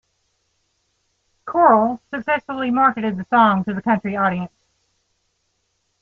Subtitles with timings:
[1.45, 4.51] Coral successfully marketed the song to the country audience.